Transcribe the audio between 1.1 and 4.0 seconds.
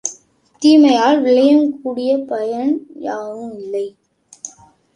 விளையக்கூடிய பயன் யாதுமில்லை.